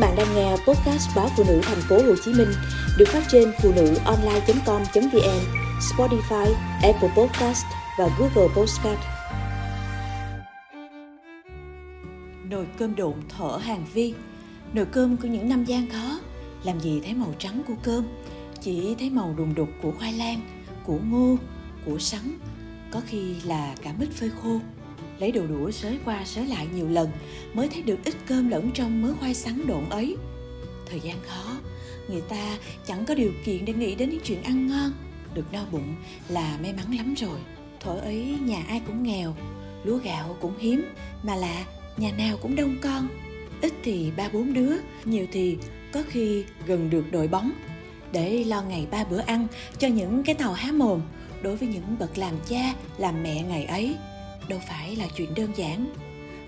bạn 0.00 0.16
đang 0.16 0.34
nghe 0.34 0.50
podcast 0.50 1.16
báo 1.16 1.28
phụ 1.36 1.44
nữ 1.48 1.60
thành 1.62 1.80
phố 1.88 1.96
Hồ 1.96 2.14
Chí 2.24 2.32
Minh 2.32 2.48
được 2.98 3.08
phát 3.08 3.22
trên 3.28 3.52
phụ 3.62 3.72
nữ 3.76 3.94
online.com.vn, 4.04 5.40
Spotify, 5.80 6.54
Apple 6.82 7.10
Podcast 7.16 7.64
và 7.98 8.08
Google 8.18 8.54
Podcast. 8.56 9.00
Nồi 12.50 12.66
cơm 12.78 12.96
độn 12.96 13.14
thở 13.28 13.58
hàng 13.62 13.86
vi 13.94 14.14
Nồi 14.72 14.86
cơm 14.92 15.16
của 15.16 15.28
những 15.28 15.48
năm 15.48 15.64
gian 15.64 15.90
khó 15.90 16.20
Làm 16.64 16.80
gì 16.80 17.00
thấy 17.04 17.14
màu 17.14 17.34
trắng 17.38 17.62
của 17.68 17.74
cơm? 17.82 18.04
Chỉ 18.60 18.94
thấy 18.98 19.10
màu 19.10 19.34
đùng 19.38 19.54
đục 19.54 19.68
của 19.82 19.92
khoai 19.98 20.12
lang 20.12 20.40
Của 20.86 20.98
ngô, 21.10 21.36
của 21.86 21.98
sắn 21.98 22.38
Có 22.90 23.00
khi 23.06 23.34
là 23.44 23.74
cả 23.82 23.92
mít 23.98 24.08
phơi 24.10 24.30
khô 24.42 24.60
lấy 25.20 25.32
đồ 25.32 25.46
đũa 25.46 25.70
xới 25.70 25.98
qua 26.04 26.24
xới 26.24 26.46
lại 26.46 26.66
nhiều 26.74 26.88
lần, 26.88 27.10
mới 27.54 27.68
thấy 27.68 27.82
được 27.82 27.98
ít 28.04 28.14
cơm 28.26 28.48
lẫn 28.48 28.70
trong 28.74 29.02
mớ 29.02 29.14
khoai 29.20 29.34
sắn 29.34 29.66
độn 29.66 29.88
ấy. 29.90 30.16
Thời 30.90 31.00
gian 31.00 31.16
khó 31.28 31.56
người 32.10 32.20
ta 32.20 32.58
chẳng 32.86 33.04
có 33.04 33.14
điều 33.14 33.32
kiện 33.44 33.64
để 33.64 33.72
nghĩ 33.72 33.94
đến 33.94 34.10
những 34.10 34.20
chuyện 34.24 34.42
ăn 34.42 34.66
ngon. 34.66 34.92
Được 35.34 35.52
no 35.52 35.64
bụng 35.72 35.94
là 36.28 36.58
may 36.62 36.72
mắn 36.72 36.96
lắm 36.96 37.14
rồi. 37.14 37.38
Thuở 37.80 37.96
ấy, 37.96 38.36
nhà 38.42 38.64
ai 38.68 38.82
cũng 38.86 39.02
nghèo, 39.02 39.34
lúa 39.84 39.96
gạo 39.96 40.36
cũng 40.40 40.58
hiếm, 40.58 40.84
mà 41.22 41.36
là 41.36 41.64
nhà 41.96 42.12
nào 42.18 42.36
cũng 42.42 42.56
đông 42.56 42.76
con. 42.82 43.08
Ít 43.62 43.72
thì 43.82 44.10
ba 44.16 44.28
bốn 44.32 44.52
đứa, 44.52 44.72
nhiều 45.04 45.26
thì 45.32 45.58
có 45.92 46.02
khi 46.08 46.44
gần 46.66 46.90
được 46.90 47.04
đội 47.12 47.28
bóng. 47.28 47.52
Để 48.12 48.44
lo 48.44 48.62
ngày 48.62 48.86
ba 48.90 49.04
bữa 49.04 49.20
ăn 49.20 49.46
cho 49.78 49.88
những 49.88 50.22
cái 50.22 50.34
tàu 50.34 50.52
há 50.52 50.72
mồm, 50.72 51.00
đối 51.42 51.56
với 51.56 51.68
những 51.68 51.96
bậc 51.98 52.18
làm 52.18 52.34
cha, 52.48 52.74
làm 52.98 53.22
mẹ 53.22 53.42
ngày 53.42 53.64
ấy 53.64 53.96
đâu 54.48 54.60
phải 54.68 54.96
là 54.96 55.08
chuyện 55.16 55.34
đơn 55.34 55.52
giản. 55.56 55.94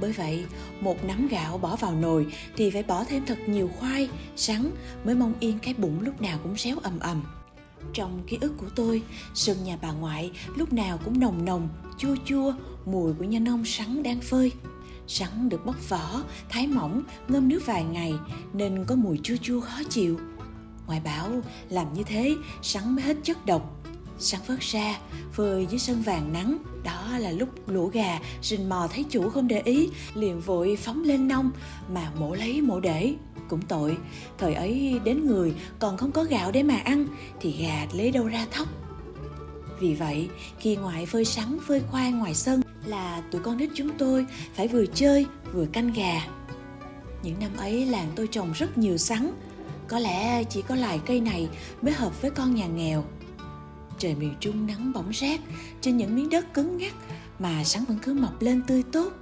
Bởi 0.00 0.12
vậy, 0.12 0.44
một 0.80 1.04
nắm 1.04 1.28
gạo 1.28 1.58
bỏ 1.58 1.76
vào 1.76 1.94
nồi 1.94 2.26
thì 2.56 2.70
phải 2.70 2.82
bỏ 2.82 3.04
thêm 3.04 3.26
thật 3.26 3.38
nhiều 3.46 3.70
khoai, 3.78 4.08
sắn 4.36 4.70
mới 5.04 5.14
mong 5.14 5.34
yên 5.40 5.58
cái 5.58 5.74
bụng 5.74 6.00
lúc 6.00 6.20
nào 6.20 6.38
cũng 6.42 6.56
xéo 6.56 6.76
ầm 6.82 6.98
ầm. 6.98 7.22
Trong 7.92 8.22
ký 8.26 8.38
ức 8.40 8.52
của 8.58 8.68
tôi 8.74 9.02
sân 9.34 9.64
nhà 9.64 9.78
bà 9.82 9.92
ngoại 9.92 10.30
lúc 10.56 10.72
nào 10.72 10.98
cũng 11.04 11.20
nồng 11.20 11.44
nồng, 11.44 11.68
chua 11.98 12.16
chua, 12.24 12.54
mùi 12.86 13.12
của 13.14 13.24
nhân 13.24 13.44
nông 13.44 13.64
sắn 13.64 14.02
đang 14.02 14.20
phơi. 14.20 14.52
Sắn 15.06 15.48
được 15.48 15.66
bóc 15.66 15.88
vỏ, 15.88 16.22
thái 16.48 16.66
mỏng, 16.66 17.02
ngâm 17.28 17.48
nước 17.48 17.66
vài 17.66 17.84
ngày 17.84 18.14
nên 18.52 18.84
có 18.84 18.94
mùi 18.94 19.18
chua 19.22 19.36
chua 19.36 19.60
khó 19.60 19.82
chịu. 19.90 20.20
Ngoại 20.86 21.00
bảo, 21.00 21.30
làm 21.68 21.92
như 21.92 22.02
thế, 22.02 22.34
sắn 22.62 22.94
mới 22.96 23.04
hết 23.04 23.16
chất 23.22 23.46
độc 23.46 23.85
sáng 24.18 24.40
vớt 24.46 24.60
ra 24.60 24.98
phơi 25.32 25.66
dưới 25.70 25.78
sân 25.78 26.02
vàng 26.02 26.32
nắng, 26.32 26.58
đó 26.84 27.18
là 27.18 27.30
lúc 27.30 27.48
lũ 27.68 27.86
gà 27.86 28.20
rình 28.42 28.68
mò 28.68 28.88
thấy 28.92 29.04
chủ 29.10 29.28
không 29.30 29.48
để 29.48 29.60
ý, 29.60 29.88
liền 30.14 30.40
vội 30.40 30.76
phóng 30.76 31.02
lên 31.02 31.28
nông, 31.28 31.50
mà 31.92 32.10
mổ 32.18 32.34
lấy 32.34 32.60
mổ 32.60 32.80
để. 32.80 33.14
Cũng 33.48 33.62
tội, 33.62 33.96
thời 34.38 34.54
ấy 34.54 35.00
đến 35.04 35.26
người 35.26 35.54
còn 35.78 35.96
không 35.96 36.12
có 36.12 36.24
gạo 36.24 36.52
để 36.52 36.62
mà 36.62 36.76
ăn, 36.76 37.06
thì 37.40 37.54
gà 37.62 37.86
lấy 37.92 38.10
đâu 38.10 38.26
ra 38.26 38.46
thóc. 38.50 38.68
Vì 39.80 39.94
vậy, 39.94 40.28
khi 40.58 40.76
ngoại 40.76 41.06
phơi 41.06 41.24
sắn, 41.24 41.58
phơi 41.66 41.80
khoai 41.80 42.12
ngoài 42.12 42.34
sân 42.34 42.62
là 42.84 43.22
tụi 43.30 43.40
con 43.40 43.56
nít 43.56 43.70
chúng 43.74 43.90
tôi 43.98 44.26
phải 44.54 44.68
vừa 44.68 44.86
chơi, 44.86 45.26
vừa 45.52 45.66
canh 45.66 45.92
gà. 45.92 46.22
Những 47.22 47.40
năm 47.40 47.50
ấy 47.56 47.86
làng 47.86 48.08
tôi 48.16 48.26
trồng 48.26 48.52
rất 48.52 48.78
nhiều 48.78 48.96
sắn, 48.96 49.30
có 49.88 49.98
lẽ 49.98 50.44
chỉ 50.44 50.62
có 50.62 50.74
loài 50.74 51.00
cây 51.06 51.20
này 51.20 51.48
mới 51.82 51.92
hợp 51.92 52.22
với 52.22 52.30
con 52.30 52.54
nhà 52.54 52.66
nghèo 52.66 53.04
trời 53.98 54.14
miền 54.14 54.34
Trung 54.40 54.66
nắng 54.66 54.92
bỏng 54.92 55.12
rát 55.12 55.40
trên 55.80 55.96
những 55.96 56.16
miếng 56.16 56.30
đất 56.30 56.54
cứng 56.54 56.76
ngắc 56.76 56.94
mà 57.38 57.64
sắn 57.64 57.84
vẫn 57.84 57.98
cứ 58.02 58.14
mọc 58.14 58.42
lên 58.42 58.62
tươi 58.66 58.82
tốt. 58.92 59.12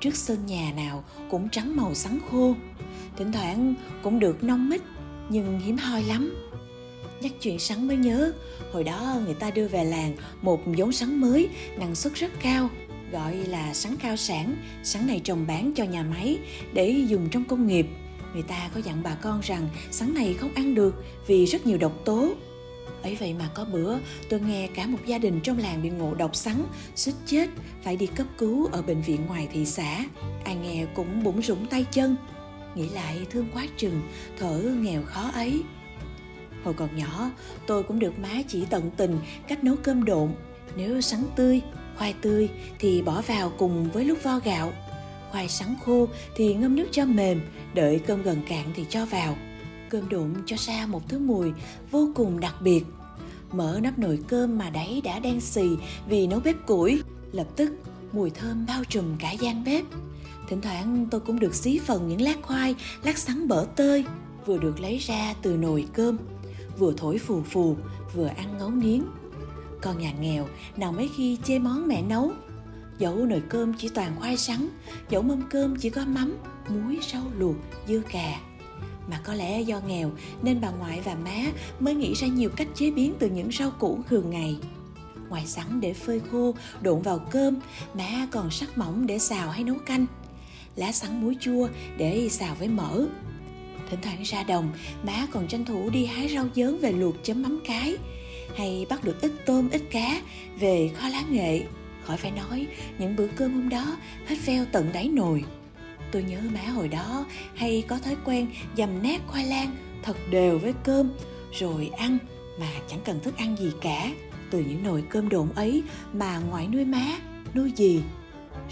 Trước 0.00 0.16
sân 0.16 0.46
nhà 0.46 0.72
nào 0.76 1.04
cũng 1.30 1.48
trắng 1.48 1.76
màu 1.76 1.94
sắn 1.94 2.18
khô, 2.30 2.54
thỉnh 3.16 3.32
thoảng 3.32 3.74
cũng 4.02 4.20
được 4.20 4.44
nông 4.44 4.68
mít 4.68 4.80
nhưng 5.28 5.60
hiếm 5.60 5.76
hoi 5.76 6.02
lắm. 6.02 6.34
Nhắc 7.20 7.32
chuyện 7.40 7.58
sắn 7.58 7.88
mới 7.88 7.96
nhớ, 7.96 8.32
hồi 8.72 8.84
đó 8.84 9.16
người 9.24 9.34
ta 9.34 9.50
đưa 9.50 9.68
về 9.68 9.84
làng 9.84 10.16
một 10.42 10.60
giống 10.76 10.92
sắn 10.92 11.20
mới, 11.20 11.48
năng 11.78 11.94
suất 11.94 12.14
rất 12.14 12.32
cao, 12.42 12.70
gọi 13.12 13.34
là 13.34 13.74
sắn 13.74 13.96
cao 13.96 14.16
sản. 14.16 14.56
Sắn 14.82 15.06
này 15.06 15.20
trồng 15.24 15.46
bán 15.46 15.72
cho 15.74 15.84
nhà 15.84 16.02
máy 16.02 16.38
để 16.72 16.90
dùng 17.08 17.28
trong 17.30 17.44
công 17.44 17.66
nghiệp. 17.66 17.86
Người 18.32 18.42
ta 18.42 18.70
có 18.74 18.80
dặn 18.84 19.02
bà 19.02 19.14
con 19.14 19.40
rằng 19.40 19.68
sắn 19.90 20.14
này 20.14 20.34
không 20.34 20.54
ăn 20.54 20.74
được 20.74 21.04
vì 21.26 21.44
rất 21.44 21.66
nhiều 21.66 21.78
độc 21.78 21.92
tố 22.04 22.34
ấy 23.02 23.16
vậy 23.20 23.34
mà 23.38 23.48
có 23.54 23.64
bữa, 23.64 23.98
tôi 24.28 24.40
nghe 24.40 24.68
cả 24.74 24.86
một 24.86 24.98
gia 25.06 25.18
đình 25.18 25.40
trong 25.40 25.58
làng 25.58 25.82
bị 25.82 25.90
ngộ 25.90 26.14
độc 26.14 26.36
sắn, 26.36 26.64
suýt 26.94 27.12
chết, 27.26 27.48
phải 27.82 27.96
đi 27.96 28.06
cấp 28.06 28.26
cứu 28.38 28.66
ở 28.72 28.82
bệnh 28.82 29.00
viện 29.00 29.26
ngoài 29.26 29.48
thị 29.52 29.66
xã. 29.66 30.04
Ai 30.44 30.56
nghe 30.56 30.86
cũng 30.94 31.22
bủng 31.22 31.42
rủng 31.42 31.66
tay 31.66 31.86
chân. 31.92 32.16
Nghĩ 32.74 32.88
lại 32.88 33.26
thương 33.30 33.46
quá 33.54 33.66
chừng, 33.76 34.02
thở 34.38 34.60
nghèo 34.80 35.02
khó 35.02 35.30
ấy. 35.34 35.62
Hồi 36.64 36.74
còn 36.74 36.96
nhỏ, 36.96 37.30
tôi 37.66 37.82
cũng 37.82 37.98
được 37.98 38.18
má 38.18 38.42
chỉ 38.48 38.64
tận 38.70 38.90
tình 38.96 39.18
cách 39.48 39.64
nấu 39.64 39.76
cơm 39.76 40.04
độn. 40.04 40.30
Nếu 40.76 41.00
sắn 41.00 41.24
tươi, 41.36 41.60
khoai 41.96 42.14
tươi 42.20 42.48
thì 42.78 43.02
bỏ 43.02 43.22
vào 43.26 43.52
cùng 43.58 43.90
với 43.90 44.04
lúc 44.04 44.22
vo 44.22 44.38
gạo. 44.38 44.72
Khoai 45.30 45.48
sắn 45.48 45.74
khô 45.84 46.08
thì 46.36 46.54
ngâm 46.54 46.76
nước 46.76 46.86
cho 46.90 47.04
mềm, 47.04 47.40
đợi 47.74 48.00
cơm 48.06 48.22
gần 48.22 48.42
cạn 48.48 48.64
thì 48.74 48.84
cho 48.88 49.06
vào 49.06 49.36
cơm 49.94 50.08
đụng 50.08 50.34
cho 50.46 50.56
ra 50.58 50.86
một 50.86 51.08
thứ 51.08 51.18
mùi 51.18 51.52
vô 51.90 52.08
cùng 52.14 52.40
đặc 52.40 52.54
biệt. 52.60 52.84
Mở 53.52 53.80
nắp 53.82 53.98
nồi 53.98 54.18
cơm 54.28 54.58
mà 54.58 54.70
đáy 54.70 55.00
đã 55.04 55.18
đen 55.18 55.40
xì 55.40 55.68
vì 56.08 56.26
nấu 56.26 56.40
bếp 56.40 56.66
củi, 56.66 57.02
lập 57.32 57.46
tức 57.56 57.72
mùi 58.12 58.30
thơm 58.30 58.66
bao 58.66 58.84
trùm 58.84 59.04
cả 59.18 59.32
gian 59.32 59.64
bếp. 59.64 59.84
Thỉnh 60.48 60.60
thoảng 60.60 61.06
tôi 61.10 61.20
cũng 61.20 61.38
được 61.38 61.54
xí 61.54 61.78
phần 61.78 62.08
những 62.08 62.20
lát 62.20 62.42
khoai, 62.42 62.74
lát 63.02 63.18
sắn 63.18 63.48
bở 63.48 63.66
tơi, 63.76 64.04
vừa 64.46 64.58
được 64.58 64.80
lấy 64.80 64.98
ra 64.98 65.34
từ 65.42 65.56
nồi 65.56 65.86
cơm, 65.92 66.18
vừa 66.78 66.92
thổi 66.96 67.18
phù 67.18 67.42
phù, 67.42 67.76
vừa 68.14 68.26
ăn 68.26 68.58
ngấu 68.58 68.70
nghiến. 68.70 69.02
Con 69.80 69.98
nhà 69.98 70.12
nghèo 70.12 70.48
nào 70.76 70.92
mấy 70.92 71.10
khi 71.16 71.38
chê 71.44 71.58
món 71.58 71.88
mẹ 71.88 72.02
nấu. 72.02 72.32
Dẫu 72.98 73.16
nồi 73.16 73.42
cơm 73.48 73.74
chỉ 73.74 73.88
toàn 73.88 74.16
khoai 74.18 74.36
sắn, 74.36 74.68
dẫu 75.10 75.22
mâm 75.22 75.42
cơm 75.50 75.76
chỉ 75.76 75.90
có 75.90 76.04
mắm, 76.04 76.36
muối, 76.68 76.98
rau 77.12 77.22
luộc, 77.38 77.56
dưa 77.88 78.00
cà 78.12 78.40
mà 79.10 79.20
có 79.24 79.34
lẽ 79.34 79.60
do 79.60 79.80
nghèo, 79.86 80.10
nên 80.42 80.60
bà 80.60 80.70
ngoại 80.70 81.00
và 81.04 81.14
má 81.14 81.52
mới 81.80 81.94
nghĩ 81.94 82.14
ra 82.14 82.26
nhiều 82.26 82.50
cách 82.56 82.68
chế 82.74 82.90
biến 82.90 83.14
từ 83.18 83.30
những 83.30 83.52
rau 83.52 83.70
củ 83.70 84.00
thường 84.08 84.30
ngày. 84.30 84.56
Ngoài 85.28 85.46
sắn 85.46 85.80
để 85.80 85.92
phơi 85.92 86.20
khô, 86.30 86.54
độn 86.82 87.02
vào 87.02 87.18
cơm, 87.18 87.56
má 87.94 88.26
còn 88.30 88.50
sắc 88.50 88.78
mỏng 88.78 89.06
để 89.06 89.18
xào 89.18 89.50
hay 89.50 89.64
nấu 89.64 89.76
canh. 89.86 90.06
Lá 90.76 90.92
sắn 90.92 91.22
muối 91.22 91.36
chua 91.40 91.68
để 91.96 92.28
xào 92.28 92.54
với 92.54 92.68
mỡ. 92.68 93.06
Thỉnh 93.90 94.00
thoảng 94.02 94.22
ra 94.22 94.42
đồng, 94.42 94.72
má 95.02 95.26
còn 95.32 95.48
tranh 95.48 95.64
thủ 95.64 95.90
đi 95.90 96.06
hái 96.06 96.28
rau 96.28 96.46
dớn 96.54 96.78
về 96.78 96.92
luộc 96.92 97.14
chấm 97.22 97.42
mắm 97.42 97.60
cái, 97.66 97.96
hay 98.56 98.86
bắt 98.88 99.04
được 99.04 99.20
ít 99.20 99.32
tôm, 99.46 99.70
ít 99.70 99.82
cá 99.90 100.22
về 100.60 100.90
kho 100.96 101.08
lá 101.08 101.22
nghệ. 101.30 101.62
Khỏi 102.04 102.16
phải 102.16 102.30
nói, 102.30 102.66
những 102.98 103.16
bữa 103.16 103.26
cơm 103.26 103.54
hôm 103.54 103.68
đó 103.68 103.96
hết 104.26 104.36
veo 104.46 104.64
tận 104.72 104.90
đáy 104.92 105.08
nồi 105.08 105.44
tôi 106.14 106.22
nhớ 106.22 106.38
má 106.54 106.60
hồi 106.60 106.88
đó 106.88 107.26
hay 107.54 107.84
có 107.88 107.98
thói 107.98 108.16
quen 108.24 108.46
dầm 108.76 109.02
nát 109.02 109.20
khoai 109.26 109.44
lang 109.44 109.76
thật 110.02 110.16
đều 110.30 110.58
với 110.58 110.74
cơm, 110.84 111.12
rồi 111.52 111.90
ăn 111.96 112.18
mà 112.60 112.66
chẳng 112.88 113.00
cần 113.04 113.20
thức 113.20 113.36
ăn 113.36 113.56
gì 113.56 113.72
cả. 113.80 114.10
Từ 114.50 114.64
những 114.68 114.82
nồi 114.82 115.04
cơm 115.10 115.28
độn 115.28 115.48
ấy 115.54 115.82
mà 116.12 116.38
ngoại 116.38 116.68
nuôi 116.68 116.84
má, 116.84 117.18
nuôi 117.54 117.72
gì 117.76 118.02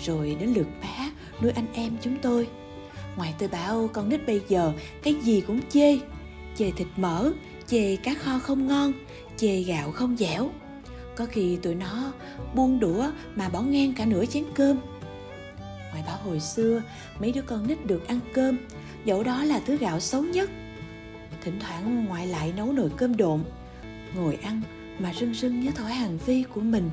rồi 0.04 0.36
đến 0.40 0.48
lượt 0.54 0.66
má 0.82 1.10
nuôi 1.42 1.52
anh 1.52 1.66
em 1.74 1.96
chúng 2.02 2.16
tôi. 2.22 2.48
Ngoại 3.16 3.34
tôi 3.38 3.48
bảo 3.48 3.88
con 3.92 4.08
nít 4.08 4.26
bây 4.26 4.40
giờ 4.48 4.72
cái 5.02 5.14
gì 5.14 5.40
cũng 5.46 5.60
chê 5.70 5.98
chê 6.56 6.70
thịt 6.70 6.88
mỡ, 6.96 7.32
chê 7.66 7.96
cá 7.96 8.14
kho 8.14 8.38
không 8.38 8.66
ngon, 8.66 8.92
chê 9.36 9.62
gạo 9.62 9.92
không 9.92 10.16
dẻo. 10.16 10.50
Có 11.16 11.26
khi 11.26 11.56
tụi 11.56 11.74
nó 11.74 12.12
buông 12.54 12.80
đũa 12.80 13.06
mà 13.34 13.48
bỏ 13.48 13.60
ngang 13.60 13.92
cả 13.92 14.04
nửa 14.04 14.26
chén 14.26 14.44
cơm 14.54 14.76
ngoại 15.92 16.04
bảo 16.06 16.16
hồi 16.24 16.40
xưa, 16.40 16.82
mấy 17.18 17.32
đứa 17.32 17.42
con 17.42 17.66
nít 17.66 17.86
được 17.86 18.08
ăn 18.08 18.20
cơm. 18.34 18.58
Dẫu 19.04 19.22
đó 19.22 19.44
là 19.44 19.60
thứ 19.66 19.76
gạo 19.76 20.00
xấu 20.00 20.22
nhất. 20.22 20.50
Thỉnh 21.44 21.60
thoảng 21.60 22.04
ngoại 22.04 22.26
lại 22.26 22.52
nấu 22.56 22.72
nồi 22.72 22.90
cơm 22.96 23.16
độn. 23.16 23.40
Ngồi 24.14 24.38
ăn 24.42 24.62
mà 24.98 25.12
rưng 25.12 25.34
rưng 25.34 25.60
nhớ 25.60 25.70
thói 25.70 25.92
hàng 25.92 26.18
vi 26.26 26.44
của 26.54 26.60
mình. 26.60 26.90